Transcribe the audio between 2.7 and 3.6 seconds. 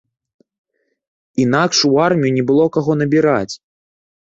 каго набіраць!